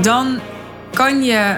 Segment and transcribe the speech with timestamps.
[0.00, 0.40] dan
[0.92, 1.56] kan je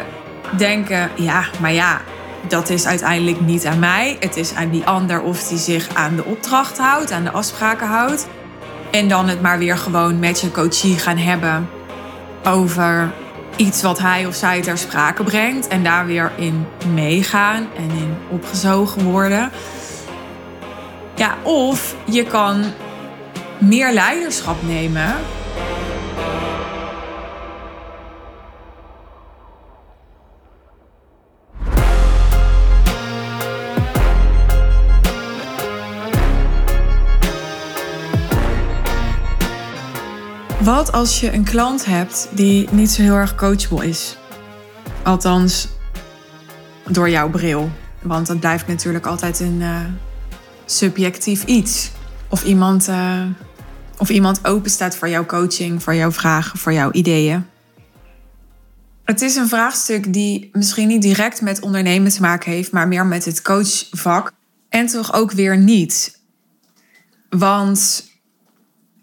[0.56, 2.00] denken: ja, maar ja,
[2.48, 4.16] dat is uiteindelijk niet aan mij.
[4.20, 7.86] Het is aan die ander of die zich aan de opdracht houdt, aan de afspraken
[7.86, 8.26] houdt.
[8.90, 11.68] En dan het maar weer gewoon met je coachie gaan hebben
[12.44, 13.12] over
[13.56, 15.68] iets wat hij of zij ter sprake brengt.
[15.68, 19.50] En daar weer in meegaan en in opgezogen worden.
[21.14, 22.64] Ja, of je kan
[23.58, 25.14] meer leiderschap nemen
[40.66, 44.16] Wat als je een klant hebt die niet zo heel erg coachable is?
[45.02, 45.68] Althans,
[46.88, 47.70] door jouw bril.
[48.02, 49.80] Want dat blijft natuurlijk altijd een uh,
[50.64, 51.90] subjectief iets.
[52.28, 53.22] Of iemand, uh,
[53.98, 57.46] of iemand open staat voor jouw coaching, voor jouw vragen, voor jouw ideeën.
[59.04, 63.06] Het is een vraagstuk die misschien niet direct met ondernemen te maken heeft, maar meer
[63.06, 64.32] met het coachvak.
[64.68, 66.20] En toch ook weer niet.
[67.28, 68.04] Want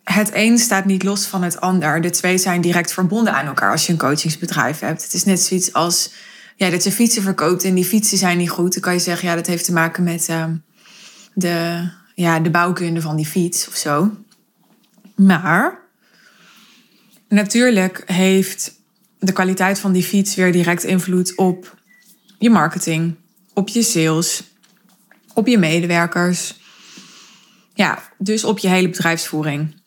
[0.03, 2.01] het een staat niet los van het ander.
[2.01, 5.03] De twee zijn direct verbonden aan elkaar als je een coachingsbedrijf hebt.
[5.03, 6.11] Het is net zoiets als
[6.55, 8.73] ja, dat je fietsen verkoopt en die fietsen zijn niet goed.
[8.73, 10.45] Dan kan je zeggen, ja, dat heeft te maken met uh,
[11.33, 14.11] de, ja, de bouwkunde van die fiets of zo.
[15.15, 15.79] Maar
[17.27, 18.73] natuurlijk heeft
[19.19, 21.77] de kwaliteit van die fiets weer direct invloed op
[22.39, 23.15] je marketing,
[23.53, 24.43] op je sales,
[25.33, 26.61] op je medewerkers.
[27.73, 29.81] Ja, dus op je hele bedrijfsvoering.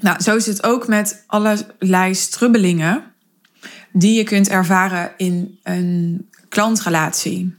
[0.00, 3.04] Nou, zo is het ook met allerlei strubbelingen
[3.92, 7.54] die je kunt ervaren in een klantrelatie.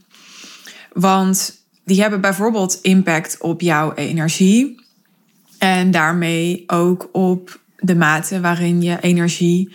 [0.92, 4.84] Want die hebben bijvoorbeeld impact op jouw energie
[5.58, 9.74] en daarmee ook op de mate waarin je energie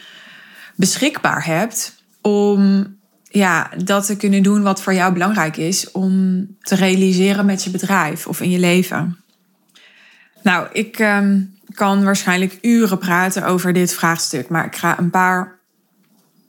[0.76, 2.88] beschikbaar hebt om
[3.24, 7.70] ja, dat te kunnen doen wat voor jou belangrijk is om te realiseren met je
[7.70, 9.18] bedrijf of in je leven.
[10.44, 11.42] Nou, ik ehm,
[11.76, 15.60] kan waarschijnlijk uren praten over dit vraagstuk, maar ik ga een paar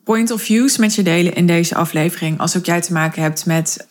[0.04, 2.38] point of views met je delen in deze aflevering.
[2.38, 3.86] Als ook jij te maken hebt met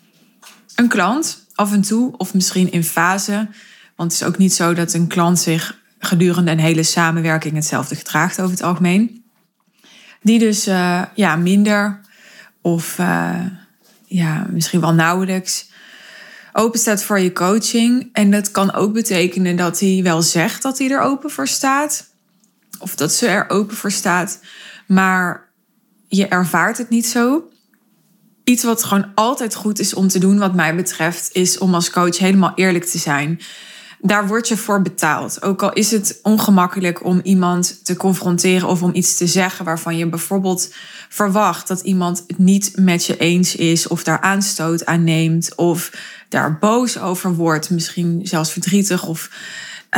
[0.75, 3.47] een klant, af en toe, of misschien in fase.
[3.95, 7.95] Want het is ook niet zo dat een klant zich gedurende een hele samenwerking hetzelfde
[7.95, 9.23] gedraagt over het algemeen.
[10.21, 12.01] Die dus uh, ja, minder
[12.61, 13.45] of uh,
[14.05, 15.69] ja, misschien wel nauwelijks
[16.55, 18.09] open staat voor je coaching.
[18.13, 22.09] En dat kan ook betekenen dat hij wel zegt dat hij er open voor staat.
[22.79, 24.39] Of dat ze er open voor staat.
[24.87, 25.49] Maar
[26.07, 27.49] je ervaart het niet zo.
[28.43, 31.89] Iets wat gewoon altijd goed is om te doen, wat mij betreft, is om als
[31.89, 33.39] coach helemaal eerlijk te zijn.
[33.99, 35.41] Daar word je voor betaald.
[35.41, 39.97] Ook al is het ongemakkelijk om iemand te confronteren of om iets te zeggen waarvan
[39.97, 40.73] je bijvoorbeeld
[41.09, 45.91] verwacht dat iemand het niet met je eens is of daar aanstoot aan neemt of
[46.35, 49.29] daar boos over wordt, misschien zelfs verdrietig of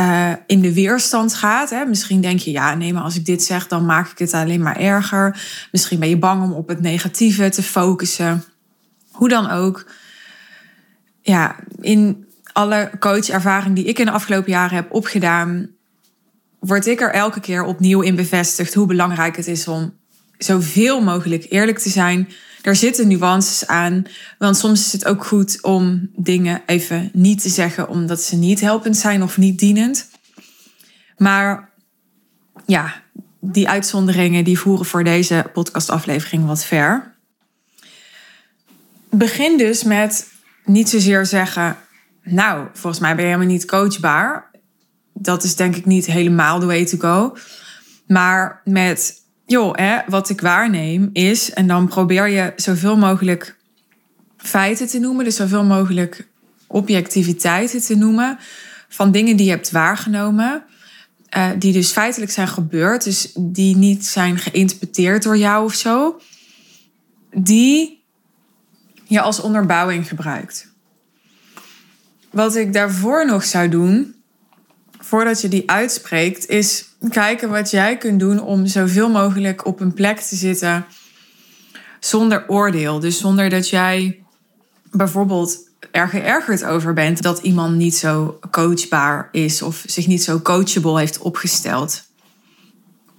[0.00, 1.70] uh, in de weerstand gaat.
[1.70, 1.84] Hè.
[1.84, 4.62] Misschien denk je, ja, nee, maar als ik dit zeg, dan maak ik het alleen
[4.62, 5.42] maar erger.
[5.72, 8.44] Misschien ben je bang om op het negatieve te focussen.
[9.10, 9.86] Hoe dan ook.
[11.20, 15.70] Ja, in alle coachervaring die ik in de afgelopen jaren heb opgedaan,
[16.58, 19.94] word ik er elke keer opnieuw in bevestigd hoe belangrijk het is om
[20.38, 22.28] zoveel mogelijk eerlijk te zijn
[22.62, 24.02] er zitten nuances aan.
[24.38, 28.60] Want soms is het ook goed om dingen even niet te zeggen omdat ze niet
[28.60, 30.08] helpend zijn of niet dienend.
[31.16, 31.70] Maar
[32.66, 33.02] ja,
[33.40, 37.16] die uitzonderingen die voeren voor deze podcastaflevering wat ver.
[39.10, 40.28] Begin dus met
[40.64, 41.76] niet zozeer zeggen,
[42.22, 44.50] nou, volgens mij ben je helemaal niet coachbaar.
[45.12, 47.36] Dat is denk ik niet helemaal the way to go.
[48.06, 53.56] Maar met joh, wat ik waarneem is, en dan probeer je zoveel mogelijk
[54.36, 56.28] feiten te noemen, dus zoveel mogelijk
[56.66, 58.38] objectiviteiten te noemen
[58.88, 60.64] van dingen die je hebt waargenomen,
[61.36, 66.20] uh, die dus feitelijk zijn gebeurd, dus die niet zijn geïnterpreteerd door jou of zo,
[67.30, 68.04] die
[69.04, 70.72] je als onderbouwing gebruikt.
[72.30, 74.14] Wat ik daarvoor nog zou doen,
[74.98, 79.94] voordat je die uitspreekt, is kijken wat jij kunt doen om zoveel mogelijk op een
[79.94, 80.86] plek te zitten
[82.00, 83.00] zonder oordeel.
[83.00, 84.22] Dus zonder dat jij
[84.90, 85.58] bijvoorbeeld
[85.90, 90.98] er geërgerd over bent dat iemand niet zo coachbaar is of zich niet zo coachable
[90.98, 92.06] heeft opgesteld.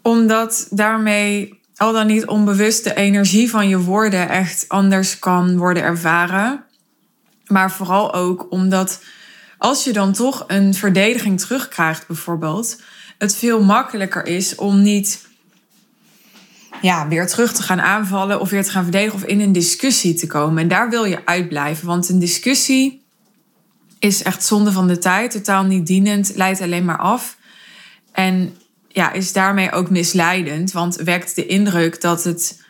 [0.01, 5.83] Omdat daarmee al dan niet onbewust de energie van je woorden echt anders kan worden
[5.83, 6.63] ervaren.
[7.47, 9.01] Maar vooral ook omdat
[9.57, 12.81] als je dan toch een verdediging terugkrijgt, bijvoorbeeld,
[13.19, 15.27] het veel makkelijker is om niet
[16.81, 20.13] ja, weer terug te gaan aanvallen of weer te gaan verdedigen of in een discussie
[20.13, 20.61] te komen.
[20.61, 23.01] En daar wil je uitblijven, want een discussie
[23.99, 27.37] is echt zonde van de tijd, totaal niet dienend, leidt alleen maar af.
[28.11, 28.55] En
[28.87, 32.61] ja, is daarmee ook misleidend, want wekt de indruk dat, het,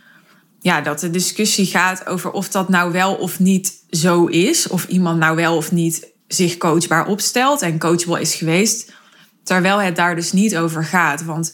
[0.59, 4.87] ja, dat de discussie gaat over of dat nou wel of niet zo is, of
[4.87, 8.91] iemand nou wel of niet zich coachbaar opstelt en coachable is geweest,
[9.49, 11.23] terwijl het daar dus niet over gaat.
[11.23, 11.53] Want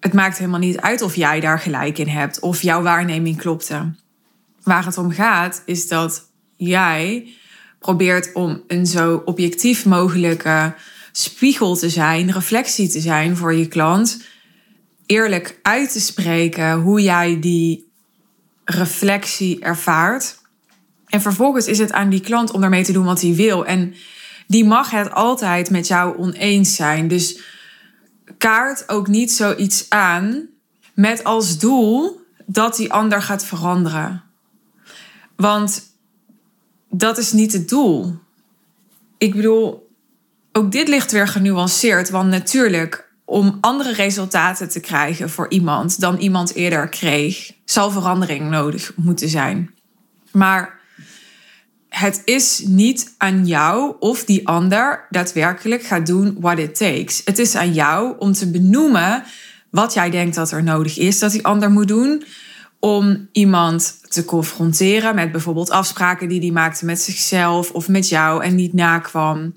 [0.00, 3.94] het maakt helemaal niet uit of jij daar gelijk in hebt of jouw waarneming klopte.
[4.62, 7.32] Waar het om gaat is dat jij
[7.78, 10.74] probeert om een zo objectief mogelijke
[11.12, 14.22] spiegel te zijn, reflectie te zijn voor je klant.
[15.06, 17.92] Eerlijk uit te spreken hoe jij die
[18.64, 20.38] reflectie ervaart.
[21.06, 23.66] En vervolgens is het aan die klant om ermee te doen wat hij wil.
[23.66, 23.94] En
[24.52, 27.08] die mag het altijd met jou oneens zijn.
[27.08, 27.40] Dus
[28.38, 30.46] kaart ook niet zoiets aan
[30.94, 34.22] met als doel dat die ander gaat veranderen.
[35.36, 35.82] Want
[36.90, 38.18] dat is niet het doel.
[39.18, 39.90] Ik bedoel,
[40.52, 42.10] ook dit ligt weer genuanceerd.
[42.10, 48.50] Want natuurlijk, om andere resultaten te krijgen voor iemand dan iemand eerder kreeg, zal verandering
[48.50, 49.74] nodig moeten zijn.
[50.32, 50.80] Maar
[51.92, 57.22] het is niet aan jou of die ander daadwerkelijk gaat doen what it takes.
[57.24, 59.24] Het is aan jou om te benoemen
[59.70, 62.24] wat jij denkt dat er nodig is dat die ander moet doen.
[62.78, 68.44] Om iemand te confronteren met bijvoorbeeld afspraken die hij maakte met zichzelf of met jou
[68.44, 69.54] en niet nakwam.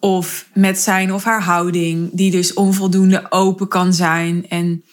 [0.00, 4.48] Of met zijn of haar houding, die dus onvoldoende open kan zijn.
[4.48, 4.84] En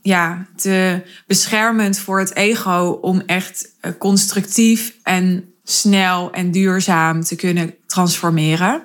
[0.00, 7.36] ja, te beschermend voor het ego om echt eh, constructief en snel en duurzaam te
[7.36, 8.82] kunnen transformeren.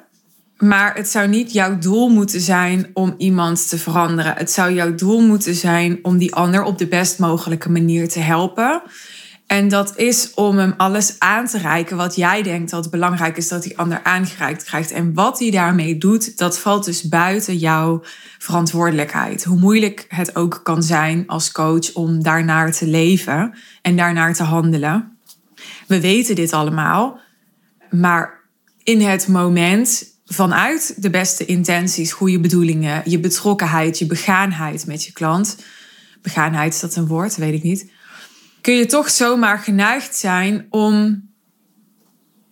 [0.57, 4.33] Maar het zou niet jouw doel moeten zijn om iemand te veranderen.
[4.37, 8.19] Het zou jouw doel moeten zijn om die ander op de best mogelijke manier te
[8.19, 8.81] helpen.
[9.47, 13.47] En dat is om hem alles aan te reiken wat jij denkt dat belangrijk is
[13.47, 14.91] dat die ander aangereikt krijgt.
[14.91, 18.03] En wat hij daarmee doet, dat valt dus buiten jouw
[18.37, 19.43] verantwoordelijkheid.
[19.43, 24.43] Hoe moeilijk het ook kan zijn als coach om daarnaar te leven en daarnaar te
[24.43, 25.16] handelen.
[25.87, 27.19] We weten dit allemaal,
[27.89, 28.39] maar
[28.83, 35.11] in het moment vanuit de beste intenties, goede bedoelingen, je betrokkenheid, je begaanheid met je
[35.11, 35.57] klant.
[36.21, 37.35] Begaanheid is dat een woord?
[37.35, 37.91] Weet ik niet.
[38.61, 41.23] Kun je toch zomaar geneigd zijn om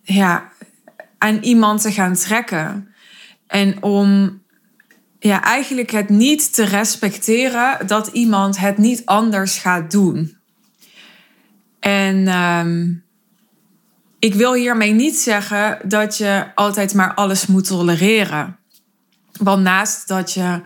[0.02, 0.52] ja,
[1.18, 2.88] aan iemand te gaan trekken.
[3.46, 4.40] En om
[5.18, 10.36] ja, eigenlijk het niet te respecteren dat iemand het niet anders gaat doen.
[11.80, 12.92] En ehm,
[14.26, 18.58] ik wil hiermee niet zeggen dat je altijd maar alles moet tolereren.
[19.32, 20.60] Want naast dat je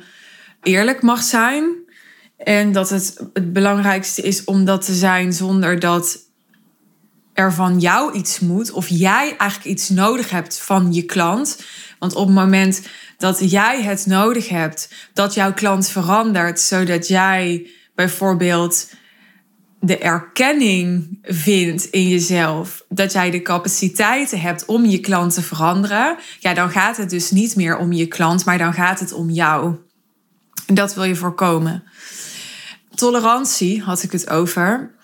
[0.63, 1.65] eerlijk mag zijn
[2.37, 6.19] en dat het het belangrijkste is om dat te zijn zonder dat
[7.35, 11.63] er van jou iets moet of jij eigenlijk iets nodig hebt van je klant.
[11.99, 12.83] Want op het moment
[13.17, 18.89] dat jij het nodig hebt dat jouw klant verandert, zodat jij bijvoorbeeld
[19.81, 26.17] de erkenning vindt in jezelf dat jij de capaciteiten hebt om je klant te veranderen,
[26.39, 29.31] ja, dan gaat het dus niet meer om je klant, maar dan gaat het om
[29.31, 29.77] jou.
[30.67, 31.85] En dat wil je voorkomen.
[32.95, 34.95] Tolerantie had ik het over.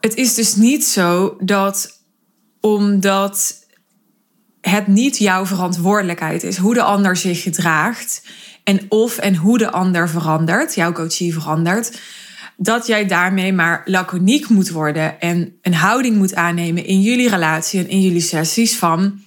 [0.00, 2.00] Het is dus niet zo dat
[2.60, 3.66] omdat
[4.60, 8.22] het niet jouw verantwoordelijkheid is hoe de ander zich gedraagt
[8.64, 12.00] en of en hoe de ander verandert, jouw coachie verandert,
[12.62, 17.80] dat jij daarmee maar laconiek moet worden en een houding moet aannemen in jullie relatie
[17.80, 19.20] en in jullie sessies van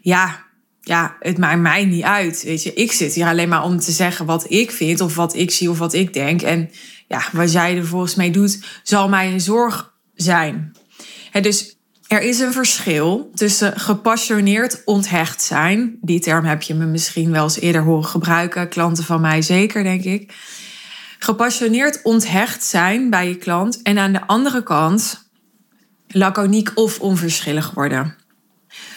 [0.00, 0.44] ja,
[0.80, 2.42] ja, het maakt mij niet uit.
[2.42, 5.34] Weet je, ik zit hier alleen maar om te zeggen wat ik vind of wat
[5.34, 6.42] ik zie of wat ik denk.
[6.42, 6.70] En
[7.08, 10.72] ja, wat jij er volgens mij doet, zal mij een zorg zijn.
[11.40, 15.98] Dus er is een verschil tussen gepassioneerd onthecht zijn.
[16.00, 18.68] Die term heb je me misschien wel eens eerder horen gebruiken.
[18.68, 20.32] Klanten van mij zeker, denk ik
[21.22, 25.28] gepassioneerd onthecht zijn bij je klant en aan de andere kant
[26.08, 28.16] laconiek of onverschillig worden.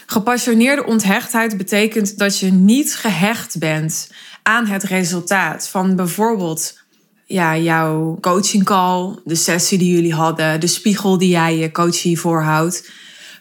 [0.06, 4.12] Gepassioneerde onthechtheid betekent dat je niet gehecht bent
[4.44, 6.82] aan het resultaat van bijvoorbeeld
[7.26, 12.20] ja, jouw coaching call, de sessie die jullie hadden, de spiegel die jij je coachie
[12.20, 12.92] voorhoudt.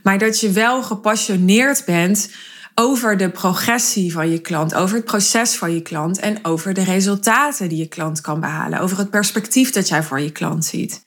[0.02, 2.30] Maar dat je wel gepassioneerd bent
[2.74, 6.84] over de progressie van je klant, over het proces van je klant en over de
[6.84, 11.02] resultaten die je klant kan behalen, over het perspectief dat jij voor je klant ziet.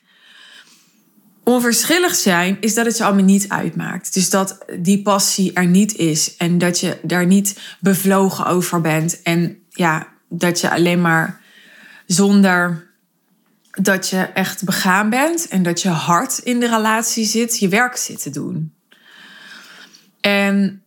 [1.43, 4.13] Onverschillig zijn is dat het je allemaal niet uitmaakt.
[4.13, 9.22] Dus dat die passie er niet is en dat je daar niet bevlogen over bent
[9.22, 11.41] en ja, dat je alleen maar
[12.05, 12.88] zonder
[13.72, 17.95] dat je echt begaan bent en dat je hard in de relatie zit, je werk
[17.95, 18.74] zit te doen.
[20.22, 20.84] En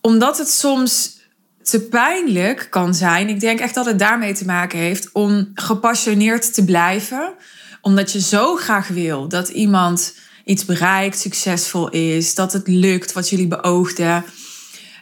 [0.00, 1.16] omdat het soms
[1.62, 6.54] te pijnlijk kan zijn, ik denk echt dat het daarmee te maken heeft om gepassioneerd
[6.54, 7.34] te blijven,
[7.80, 10.14] omdat je zo graag wil dat iemand
[10.44, 14.24] iets bereikt, succesvol is, dat het lukt wat jullie beoogden.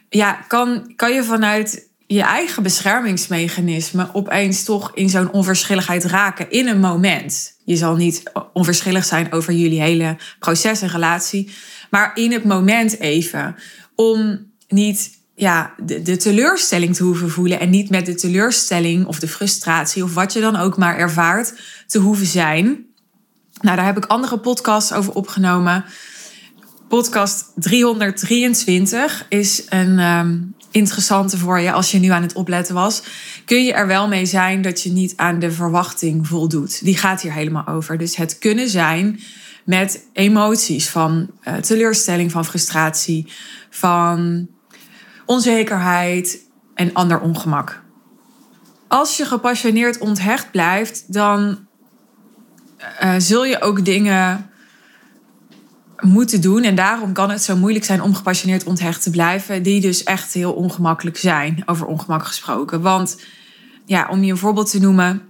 [0.08, 6.68] Ja, kan, kan je vanuit je eigen beschermingsmechanisme opeens toch in zo'n onverschilligheid raken in
[6.68, 7.56] een moment.
[7.64, 8.22] Je zal niet
[8.52, 11.50] onverschillig zijn over jullie hele proces en relatie,
[11.90, 13.56] maar in het moment even.
[13.94, 19.18] Om niet ja, de, de teleurstelling te hoeven voelen en niet met de teleurstelling of
[19.18, 21.54] de frustratie of wat je dan ook maar ervaart
[21.86, 22.86] te hoeven zijn.
[23.60, 25.84] Nou, daar heb ik andere podcasts over opgenomen.
[26.88, 33.02] Podcast 323 is een um, interessante voor je als je nu aan het opletten was.
[33.44, 36.84] Kun je er wel mee zijn dat je niet aan de verwachting voldoet?
[36.84, 37.98] Die gaat hier helemaal over.
[37.98, 39.20] Dus het kunnen zijn
[39.64, 43.32] met emoties van uh, teleurstelling, van frustratie,
[43.70, 44.48] van
[45.26, 46.38] onzekerheid
[46.74, 47.82] en ander ongemak.
[48.88, 51.66] Als je gepassioneerd onthecht blijft, dan
[53.02, 54.50] uh, zul je ook dingen
[56.00, 56.62] moeten doen.
[56.62, 59.62] En daarom kan het zo moeilijk zijn om gepassioneerd onthecht te blijven.
[59.62, 62.80] Die dus echt heel ongemakkelijk zijn, over ongemak gesproken.
[62.80, 63.20] Want
[63.84, 65.22] ja, om je een voorbeeld te noemen.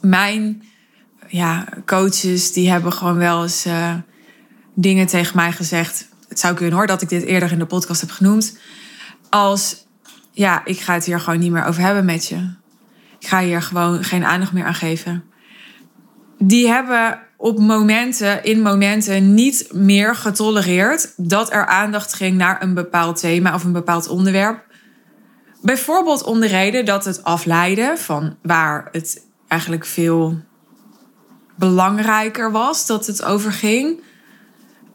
[0.00, 0.62] Mijn
[1.28, 3.94] ja, coaches die hebben gewoon wel eens uh,
[4.74, 6.08] dingen tegen mij gezegd.
[6.28, 8.58] Het zou kunnen hoor dat ik dit eerder in de podcast heb genoemd.
[9.30, 9.86] Als,
[10.30, 12.54] ja, ik ga het hier gewoon niet meer over hebben met je.
[13.18, 15.24] Ik ga hier gewoon geen aandacht meer aan geven
[16.38, 22.74] die hebben op momenten, in momenten niet meer getolereerd dat er aandacht ging naar een
[22.74, 24.64] bepaald thema of een bepaald onderwerp.
[25.62, 30.40] Bijvoorbeeld om de reden dat het afleiden van waar het eigenlijk veel
[31.56, 34.00] belangrijker was dat het over ging.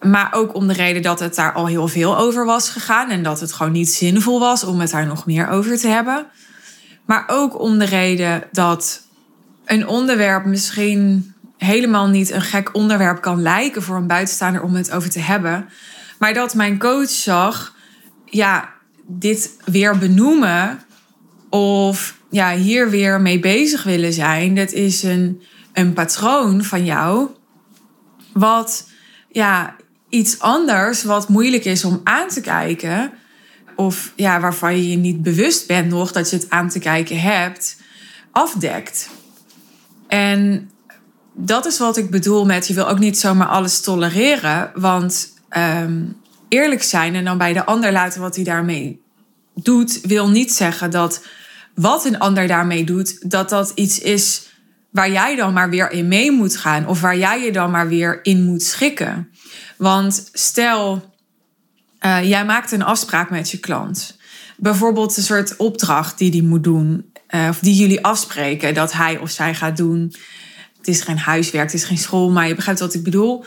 [0.01, 3.23] Maar ook om de reden dat het daar al heel veel over was gegaan en
[3.23, 6.25] dat het gewoon niet zinvol was om het daar nog meer over te hebben.
[7.05, 9.01] Maar ook om de reden dat
[9.65, 14.91] een onderwerp misschien helemaal niet een gek onderwerp kan lijken voor een buitenstaander om het
[14.91, 15.69] over te hebben.
[16.19, 17.75] Maar dat mijn coach zag,
[18.25, 18.69] ja,
[19.07, 20.79] dit weer benoemen
[21.49, 25.41] of ja, hier weer mee bezig willen zijn, dat is een,
[25.73, 27.29] een patroon van jou.
[28.33, 28.87] Wat
[29.31, 29.75] ja,
[30.11, 33.11] iets anders, wat moeilijk is om aan te kijken.
[33.75, 37.21] Of ja, waarvan je je niet bewust bent nog dat je het aan te kijken
[37.21, 37.77] hebt,
[38.31, 39.09] afdekt.
[40.07, 40.69] En
[41.33, 44.71] dat is wat ik bedoel met je wil ook niet zomaar alles tolereren.
[44.75, 46.03] Want ehm,
[46.49, 49.01] eerlijk zijn en dan bij de ander laten wat hij daarmee
[49.55, 51.25] doet, wil niet zeggen dat
[51.75, 54.49] wat een ander daarmee doet, dat dat iets is
[54.89, 57.87] waar jij dan maar weer in mee moet gaan of waar jij je dan maar
[57.87, 59.30] weer in moet schikken.
[59.81, 61.13] Want stel,
[62.05, 64.17] uh, jij maakt een afspraak met je klant.
[64.57, 69.17] Bijvoorbeeld een soort opdracht die die moet doen, uh, of die jullie afspreken dat hij
[69.17, 70.13] of zij gaat doen.
[70.77, 73.45] Het is geen huiswerk, het is geen school, maar je begrijpt wat ik bedoel.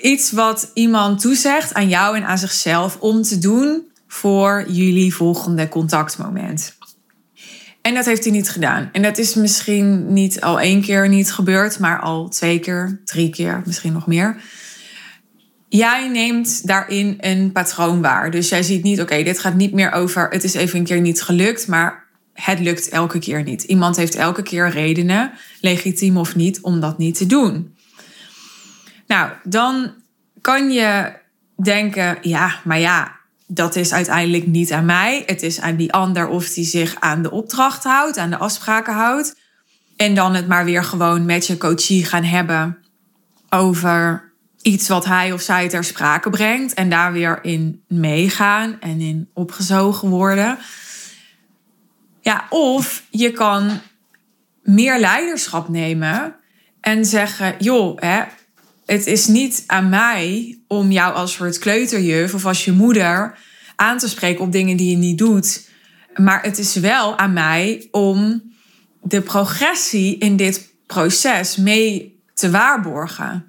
[0.00, 5.68] Iets wat iemand toezegt aan jou en aan zichzelf om te doen voor jullie volgende
[5.68, 6.76] contactmoment.
[7.82, 8.88] En dat heeft hij niet gedaan.
[8.92, 13.30] En dat is misschien niet al één keer niet gebeurd, maar al twee keer, drie
[13.30, 14.36] keer, misschien nog meer.
[15.72, 18.30] Jij neemt daarin een patroon waar.
[18.30, 21.00] Dus jij ziet niet, oké, dit gaat niet meer over, het is even een keer
[21.00, 23.62] niet gelukt, maar het lukt elke keer niet.
[23.62, 27.76] Iemand heeft elke keer redenen, legitiem of niet, om dat niet te doen.
[29.06, 29.92] Nou, dan
[30.40, 31.12] kan je
[31.62, 35.22] denken, ja, maar ja, dat is uiteindelijk niet aan mij.
[35.26, 38.94] Het is aan die ander of die zich aan de opdracht houdt, aan de afspraken
[38.94, 39.36] houdt.
[39.96, 42.78] En dan het maar weer gewoon met je coachie gaan hebben
[43.48, 44.31] over
[44.62, 46.74] iets wat hij of zij ter sprake brengt.
[46.74, 50.58] En daar weer in meegaan en in opgezogen worden.
[52.20, 53.80] Ja, of je kan
[54.62, 56.36] meer leiderschap nemen
[56.80, 58.22] en zeggen: joh, hè,
[58.86, 63.38] het is niet aan mij om jou als soort kleuterjuf of als je moeder
[63.76, 65.68] aan te spreken op dingen die je niet doet.
[66.14, 68.42] Maar het is wel aan mij om
[69.02, 73.46] de progressie in dit proces mee te waarborgen.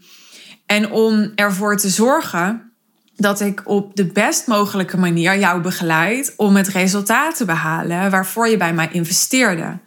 [0.74, 2.72] En om ervoor te zorgen
[3.15, 8.48] dat ik op de best mogelijke manier jou begeleid om het resultaat te behalen waarvoor
[8.48, 9.80] je bij mij investeerde.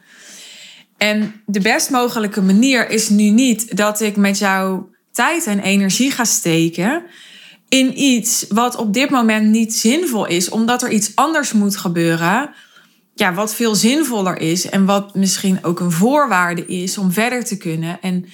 [0.96, 6.10] En de best mogelijke manier is nu niet dat ik met jou tijd en energie
[6.10, 7.02] ga steken
[7.68, 12.50] in iets wat op dit moment niet zinvol is, omdat er iets anders moet gebeuren
[13.14, 17.56] ja, wat veel zinvoller is en wat misschien ook een voorwaarde is om verder te
[17.56, 18.00] kunnen.
[18.00, 18.26] En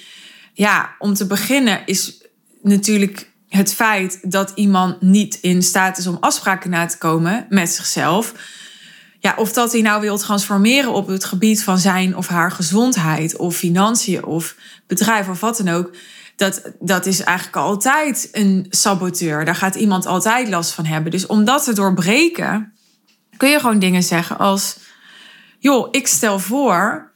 [0.53, 2.22] ja, om te beginnen is
[2.63, 7.69] natuurlijk het feit dat iemand niet in staat is om afspraken na te komen met
[7.69, 8.33] zichzelf.
[9.19, 13.37] Ja, of dat hij nou wil transformeren op het gebied van zijn of haar gezondheid
[13.37, 14.55] of financiën of
[14.87, 15.95] bedrijf of wat dan ook.
[16.35, 19.45] Dat, dat is eigenlijk altijd een saboteur.
[19.45, 21.11] Daar gaat iemand altijd last van hebben.
[21.11, 22.73] Dus om dat te doorbreken,
[23.37, 24.77] kun je gewoon dingen zeggen als:
[25.59, 27.11] joh, ik stel voor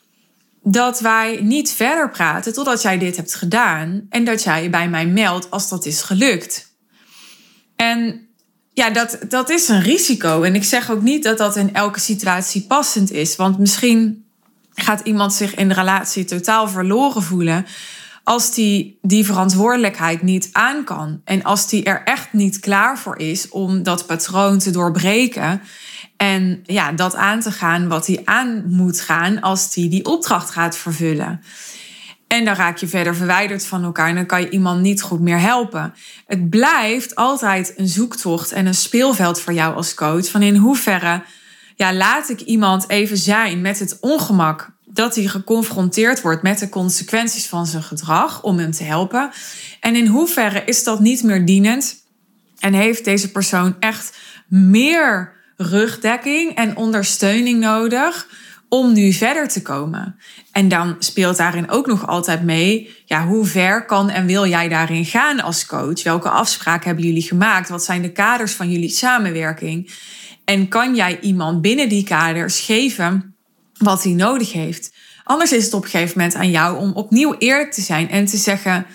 [0.69, 4.89] dat wij niet verder praten totdat jij dit hebt gedaan en dat jij je bij
[4.89, 6.75] mij meldt als dat is gelukt.
[7.75, 8.27] En
[8.73, 10.41] ja, dat, dat is een risico.
[10.41, 14.25] En ik zeg ook niet dat dat in elke situatie passend is, want misschien
[14.73, 17.65] gaat iemand zich in de relatie totaal verloren voelen
[18.23, 21.21] als die die verantwoordelijkheid niet aan kan.
[21.23, 25.61] En als die er echt niet klaar voor is om dat patroon te doorbreken.
[26.17, 30.49] En ja, dat aan te gaan wat hij aan moet gaan als hij die opdracht
[30.49, 31.41] gaat vervullen.
[32.27, 35.19] En dan raak je verder verwijderd van elkaar en dan kan je iemand niet goed
[35.19, 35.93] meer helpen.
[36.25, 40.29] Het blijft altijd een zoektocht en een speelveld voor jou als coach.
[40.29, 41.23] Van in hoeverre
[41.75, 46.69] ja, laat ik iemand even zijn met het ongemak dat hij geconfronteerd wordt met de
[46.69, 49.31] consequenties van zijn gedrag om hem te helpen.
[49.79, 51.95] En in hoeverre is dat niet meer dienend
[52.59, 58.27] en heeft deze persoon echt meer rugdekking en ondersteuning nodig
[58.69, 60.15] om nu verder te komen.
[60.51, 64.67] En dan speelt daarin ook nog altijd mee, ja, hoe ver kan en wil jij
[64.67, 66.03] daarin gaan als coach?
[66.03, 67.69] Welke afspraken hebben jullie gemaakt?
[67.69, 69.91] Wat zijn de kaders van jullie samenwerking?
[70.45, 73.35] En kan jij iemand binnen die kaders geven
[73.77, 74.93] wat hij nodig heeft?
[75.23, 78.25] Anders is het op een gegeven moment aan jou om opnieuw eerlijk te zijn en
[78.25, 78.85] te zeggen: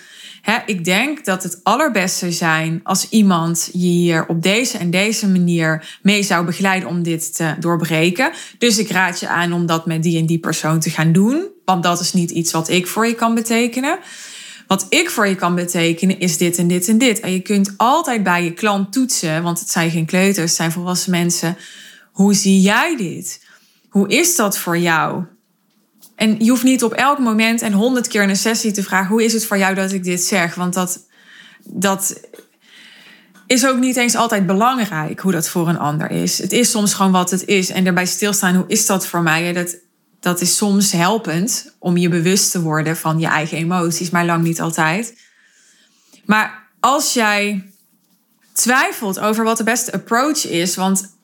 [0.65, 5.27] ik denk dat het allerbeste zou zijn als iemand je hier op deze en deze
[5.27, 8.31] manier mee zou begeleiden om dit te doorbreken.
[8.57, 11.47] Dus ik raad je aan om dat met die en die persoon te gaan doen,
[11.65, 13.99] want dat is niet iets wat ik voor je kan betekenen.
[14.67, 17.19] Wat ik voor je kan betekenen is dit en dit en dit.
[17.19, 20.71] En je kunt altijd bij je klant toetsen, want het zijn geen kleuters, het zijn
[20.71, 21.57] volwassen mensen.
[22.11, 23.45] Hoe zie jij dit?
[23.89, 25.23] Hoe is dat voor jou?
[26.15, 29.07] En je hoeft niet op elk moment en honderd keer in een sessie te vragen:
[29.07, 30.55] hoe is het voor jou dat ik dit zeg?
[30.55, 30.99] Want dat,
[31.63, 32.19] dat
[33.47, 36.37] is ook niet eens altijd belangrijk hoe dat voor een ander is.
[36.37, 37.69] Het is soms gewoon wat het is.
[37.69, 39.53] En daarbij stilstaan, hoe is dat voor mij?
[39.53, 39.75] Dat,
[40.19, 44.43] dat is soms helpend om je bewust te worden van je eigen emoties, maar lang
[44.43, 45.17] niet altijd.
[46.25, 47.71] Maar als jij
[48.53, 51.15] twijfelt over wat de beste approach is, want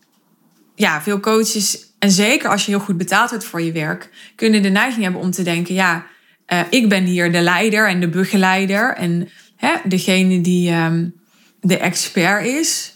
[0.75, 4.61] ja, veel coaches en zeker als je heel goed betaald wordt voor je werk, kunnen
[4.61, 6.05] de neiging hebben om te denken: ja,
[6.47, 11.13] uh, ik ben hier de leider en de begeleider en hè, degene die um,
[11.61, 12.93] de expert is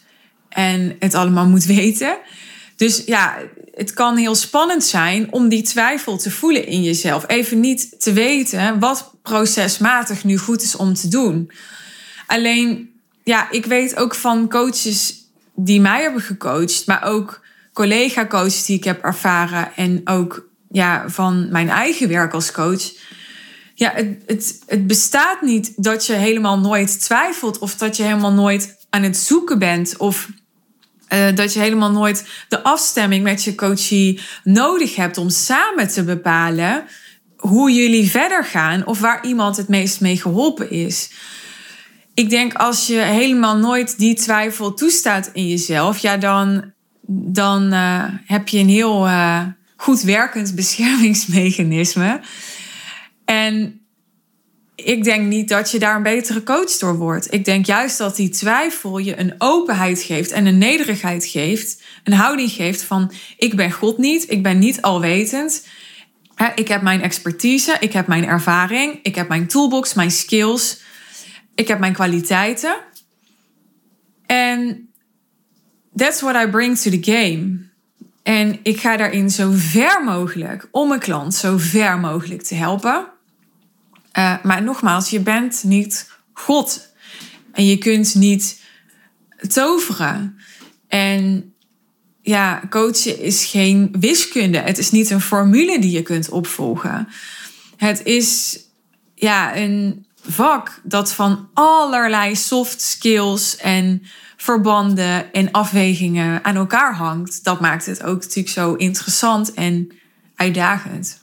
[0.50, 2.18] en het allemaal moet weten.
[2.76, 3.38] Dus ja,
[3.76, 7.24] het kan heel spannend zijn om die twijfel te voelen in jezelf.
[7.28, 11.52] Even niet te weten wat procesmatig nu goed is om te doen.
[12.28, 12.90] Alleen,
[13.24, 15.16] ja, ik weet ook van coaches
[15.56, 17.43] die mij hebben gecoacht, maar ook
[17.74, 22.92] collega-coaches die ik heb ervaren en ook ja, van mijn eigen werk als coach.
[23.76, 28.34] Ja, het, het, het bestaat niet dat je helemaal nooit twijfelt of dat je helemaal
[28.34, 30.30] nooit aan het zoeken bent of
[31.14, 36.04] uh, dat je helemaal nooit de afstemming met je coachie nodig hebt om samen te
[36.04, 36.86] bepalen
[37.38, 41.12] hoe jullie verder gaan of waar iemand het meest mee geholpen is.
[42.14, 46.73] Ik denk als je helemaal nooit die twijfel toestaat in jezelf, ja, dan
[47.16, 49.42] dan uh, heb je een heel uh,
[49.76, 52.22] goed werkend beschermingsmechanisme.
[53.26, 53.82] En
[54.76, 57.34] ik denk niet dat je daar een betere coach door wordt.
[57.34, 61.82] Ik denk juist dat die twijfel je een openheid geeft en een nederigheid geeft.
[62.04, 65.68] Een houding geeft van ik ben God niet, ik ben niet alwetend.
[66.56, 70.82] Ik heb mijn expertise, ik heb mijn ervaring, ik heb mijn toolbox, mijn skills,
[71.56, 72.76] ik heb mijn kwaliteiten.
[74.26, 74.90] En
[75.96, 77.72] that's what I bring to the game.
[78.24, 83.08] En ik ga daarin zo ver mogelijk om een klant zo ver mogelijk te helpen.
[84.18, 86.92] Uh, maar nogmaals, je bent niet God.
[87.52, 88.62] En je kunt niet
[89.48, 90.38] toveren.
[90.88, 91.54] En
[92.22, 94.58] ja, coachen is geen wiskunde.
[94.58, 97.08] Het is niet een formule die je kunt opvolgen.
[97.78, 98.60] Het is
[99.16, 104.04] ja, een vak dat van allerlei soft skills en
[104.44, 107.44] verbanden en afwegingen aan elkaar hangt.
[107.44, 109.96] Dat maakt het ook natuurlijk zo interessant en
[110.36, 111.22] uitdagend.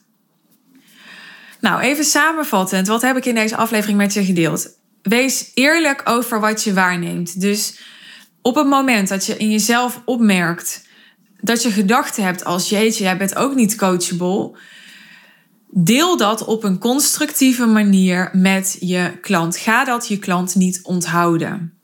[1.61, 4.68] Nou, even samenvattend, wat heb ik in deze aflevering met je gedeeld?
[5.02, 7.40] Wees eerlijk over wat je waarneemt.
[7.40, 7.80] Dus
[8.42, 10.88] op het moment dat je in jezelf opmerkt
[11.40, 14.59] dat je gedachten hebt als jeetje, jij bent ook niet coachable.
[15.70, 19.56] Deel dat op een constructieve manier met je klant.
[19.56, 21.80] Ga dat je klant niet onthouden.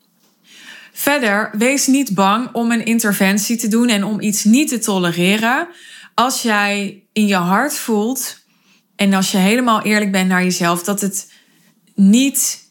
[0.99, 5.69] Verder, wees niet bang om een interventie te doen en om iets niet te tolereren.
[6.15, 8.39] Als jij in je hart voelt
[8.95, 11.33] en als je helemaal eerlijk bent naar jezelf, dat het
[11.95, 12.65] niet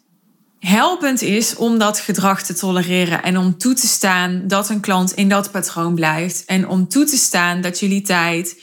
[0.59, 5.11] helpend is om dat gedrag te tolereren en om toe te staan dat een klant
[5.11, 8.61] in dat patroon blijft en om toe te staan dat jullie tijd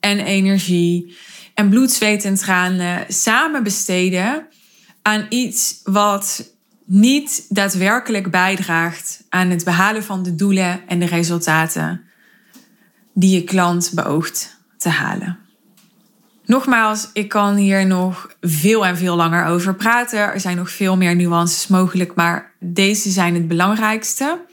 [0.00, 1.16] en energie
[1.54, 4.46] en bloed, zweet en tranen samen besteden
[5.02, 6.52] aan iets wat
[6.84, 12.04] niet daadwerkelijk bijdraagt aan het behalen van de doelen en de resultaten
[13.14, 15.38] die je klant beoogt te halen.
[16.46, 20.18] Nogmaals, ik kan hier nog veel en veel langer over praten.
[20.18, 24.44] Er zijn nog veel meer nuances mogelijk, maar deze zijn het belangrijkste.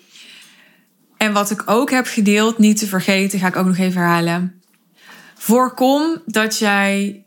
[1.17, 4.61] En wat ik ook heb gedeeld, niet te vergeten, ga ik ook nog even herhalen.
[5.35, 7.23] Voorkom dat jij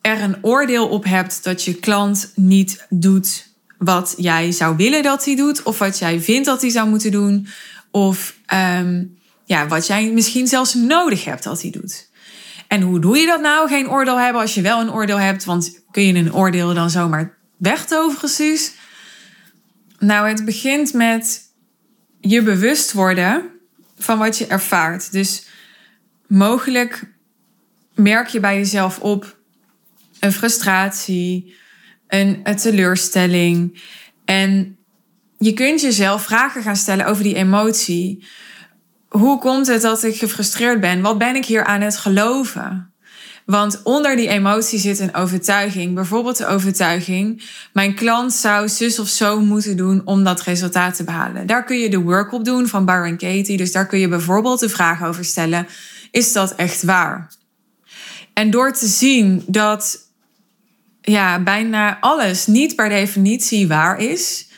[0.00, 5.24] er een oordeel op hebt dat je klant niet doet wat jij zou willen dat
[5.24, 7.48] hij doet, of wat jij vindt dat hij zou moeten doen,
[7.90, 9.04] of ehm,
[9.44, 12.08] ja, wat jij misschien zelfs nodig hebt dat hij doet.
[12.68, 13.68] En hoe doe je dat nou?
[13.68, 16.90] Geen oordeel hebben als je wel een oordeel hebt, want kun je een oordeel dan
[16.90, 18.72] zomaar wegtoveren, Suus?
[19.98, 21.40] Nou, het begint met
[22.20, 23.50] je bewust worden
[23.98, 25.12] van wat je ervaart.
[25.12, 25.46] Dus
[26.26, 27.04] mogelijk
[27.94, 29.36] merk je bij jezelf op
[30.20, 31.54] een frustratie,
[32.08, 33.82] een, teleurstelling.
[34.24, 34.76] En
[35.38, 38.26] je kunt jezelf vragen gaan stellen over die emotie.
[39.08, 41.00] Hoe komt het dat ik gefrustreerd ben?
[41.00, 42.94] Wat ben ik hier aan het geloven?
[43.46, 45.94] Want onder die emotie zit een overtuiging.
[45.94, 47.42] Bijvoorbeeld de overtuiging:
[47.72, 51.46] mijn klant zou zus of zo moeten doen om dat resultaat te behalen.
[51.46, 53.56] Daar kun je de work op doen van Byron Katie.
[53.56, 55.66] Dus daar kun je bijvoorbeeld de vraag over stellen:
[56.10, 57.32] is dat echt waar?
[58.32, 60.05] En door te zien dat
[61.10, 64.48] ja, bijna alles niet per definitie waar is.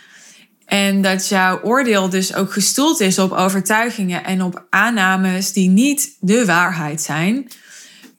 [0.65, 6.17] En dat jouw oordeel dus ook gestoeld is op overtuigingen en op aannames die niet
[6.21, 7.51] de waarheid zijn,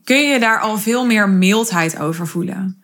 [0.03, 2.83] kun je daar al veel meer mildheid over voelen.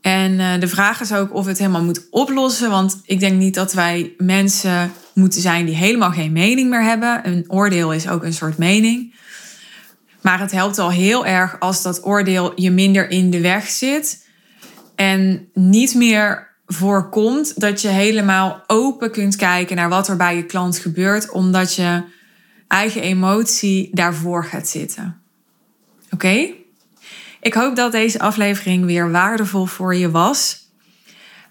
[0.00, 3.54] En uh, de vraag is ook of het helemaal moet oplossen, want ik denk niet
[3.54, 7.28] dat wij mensen moeten zijn die helemaal geen mening meer hebben.
[7.28, 9.14] Een oordeel is ook een soort mening.
[10.20, 14.24] Maar het helpt al heel erg als dat oordeel je minder in de weg zit
[14.96, 20.44] en niet meer voorkomt dat je helemaal open kunt kijken naar wat er bij je
[20.44, 22.02] klant gebeurt, omdat je
[22.68, 25.20] eigen emotie daarvoor gaat zitten.
[26.10, 26.50] Oké?
[27.40, 30.64] Ik hoop dat deze aflevering weer waardevol voor je was.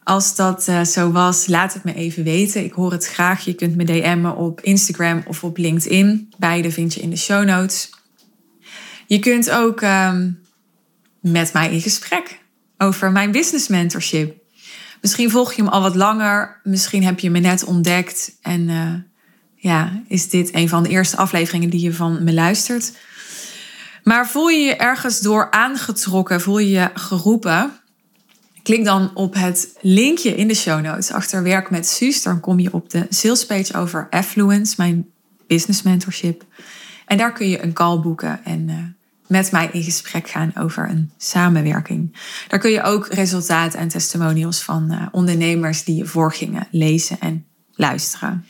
[0.03, 2.63] Als dat uh, zo was, laat het me even weten.
[2.63, 3.45] Ik hoor het graag.
[3.45, 6.34] Je kunt me DM'en op Instagram of op LinkedIn.
[6.38, 7.89] Beide vind je in de show notes.
[9.08, 10.39] Je kunt ook um,
[11.19, 12.39] met mij in gesprek
[12.77, 14.38] over mijn business mentorship.
[15.01, 18.93] Misschien volg je hem al wat langer, misschien heb je me net ontdekt en uh,
[19.55, 22.93] ja, is dit een van de eerste afleveringen die je van me luistert.
[24.03, 27.71] Maar voel je je ergens door aangetrokken, voel je je geroepen?
[28.63, 32.23] Klik dan op het linkje in de show notes achter werk met Suus.
[32.23, 35.07] Dan kom je op de salespage over Affluence, mijn
[35.47, 36.43] business mentorship.
[37.05, 38.75] En daar kun je een call boeken en uh,
[39.27, 42.17] met mij in gesprek gaan over een samenwerking.
[42.47, 47.45] Daar kun je ook resultaten en testimonials van uh, ondernemers die je voorgingen lezen en
[47.71, 48.45] luisteren.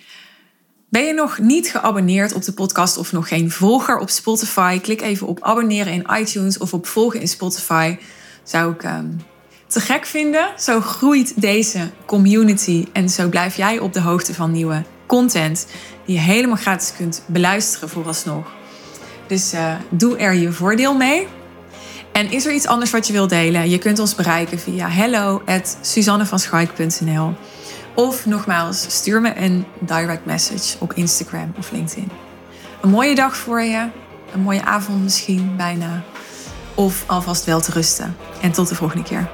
[0.89, 4.79] Ben je nog niet geabonneerd op de podcast of nog geen volger op Spotify?
[4.79, 7.97] Klik even op abonneren in iTunes of op volgen in Spotify.
[8.43, 9.17] Zou ik um,
[9.67, 10.49] te gek vinden.
[10.57, 15.67] Zo groeit deze community en zo blijf jij op de hoogte van nieuwe content
[16.05, 18.51] die je helemaal gratis kunt beluisteren vooralsnog.
[19.27, 21.27] Dus uh, doe er je voordeel mee.
[22.11, 23.69] En is er iets anders wat je wilt delen?
[23.69, 27.33] Je kunt ons bereiken via hello@suzannevanschaik.nl
[27.93, 32.11] of nogmaals, stuur me een direct message op Instagram of LinkedIn.
[32.81, 33.87] Een mooie dag voor je,
[34.33, 36.03] een mooie avond misschien bijna.
[36.73, 38.15] Of alvast wel te rusten.
[38.41, 39.29] En tot de volgende keer.